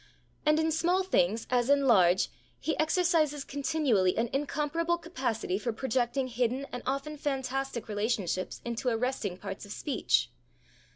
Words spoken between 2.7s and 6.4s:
exercises continually an incomparable capacity for projecting